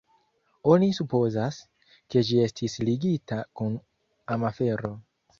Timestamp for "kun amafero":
3.61-4.91